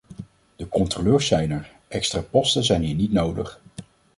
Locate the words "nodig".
3.11-3.61